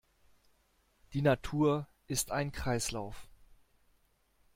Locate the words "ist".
2.07-2.31